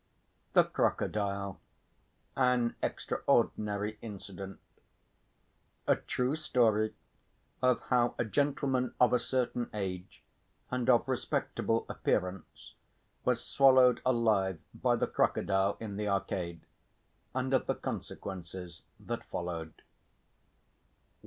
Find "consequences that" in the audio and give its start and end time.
17.75-19.23